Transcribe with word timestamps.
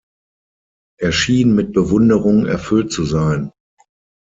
Er 0.99 1.11
schien 1.11 1.53
mit 1.53 1.73
Bewunderung 1.73 2.47
erfüllt 2.47 2.91
zu 2.91 3.05
sein. 3.05 3.51